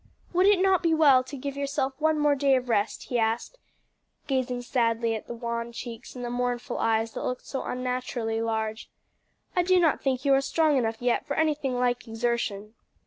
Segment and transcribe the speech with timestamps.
[0.33, 3.59] "Would it not be well to give yourself one more day of rest?" he asked,
[4.25, 8.89] gazing sadly at the wan cheeks and the mournful eyes that looked so unnaturally large.
[9.55, 12.73] "I do not think you are strong enough yet for anything like exertion."